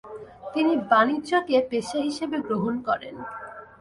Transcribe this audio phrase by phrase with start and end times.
[0.53, 3.15] তিনি বাণিজ্যকে পেশা হিসেবে গ্রহণ করেন।